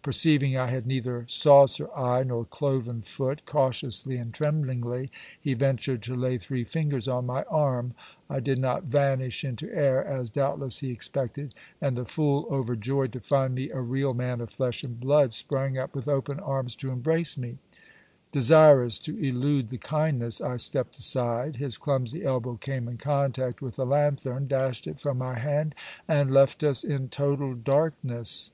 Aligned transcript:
Perceiving 0.00 0.56
I 0.56 0.68
had 0.68 0.86
neither 0.86 1.26
saucer 1.28 1.94
eye, 1.94 2.22
nor 2.22 2.46
cloven 2.46 3.02
foot, 3.02 3.44
cautiously 3.44 4.16
and 4.16 4.32
tremblingly 4.32 5.12
he 5.38 5.52
ventured 5.52 6.02
to 6.04 6.16
lay 6.16 6.38
three 6.38 6.64
fingers 6.64 7.06
on 7.06 7.26
my 7.26 7.42
arm 7.50 7.92
I 8.30 8.40
did 8.40 8.58
not 8.58 8.84
vanish 8.84 9.44
into 9.44 9.70
air, 9.70 10.02
as 10.02 10.30
doubtless 10.30 10.78
he 10.78 10.90
expected; 10.90 11.54
and 11.82 11.98
the 11.98 12.06
fool, 12.06 12.46
overjoyed 12.50 13.12
to 13.12 13.20
find 13.20 13.54
me 13.54 13.68
a 13.72 13.80
real 13.82 14.14
man 14.14 14.40
of 14.40 14.48
flesh 14.48 14.82
and 14.84 14.98
blood, 14.98 15.34
sprang 15.34 15.76
up 15.76 15.94
with 15.94 16.08
open 16.08 16.40
arms 16.40 16.74
to 16.76 16.90
embrace 16.90 17.36
me. 17.36 17.58
Desirous 18.32 18.98
to 19.00 19.18
elude 19.18 19.68
the 19.68 19.76
kindness, 19.76 20.40
I 20.40 20.56
stepped 20.56 20.96
aside. 20.96 21.56
His 21.56 21.76
clumsy 21.76 22.24
elbow 22.24 22.56
came 22.56 22.88
in 22.88 22.96
contact 22.96 23.60
with 23.60 23.76
the 23.76 23.84
lanthern, 23.84 24.48
dashed 24.48 24.86
it 24.86 24.98
from 24.98 25.18
my 25.18 25.38
hand, 25.38 25.74
and 26.08 26.30
left 26.32 26.62
us 26.64 26.84
in 26.84 27.10
total 27.10 27.52
darkness. 27.52 28.50